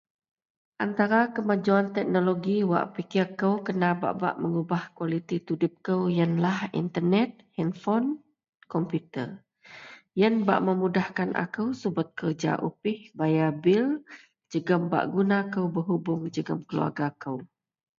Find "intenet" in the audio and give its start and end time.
6.79-7.29